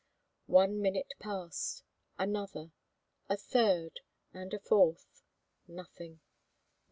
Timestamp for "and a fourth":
4.33-5.21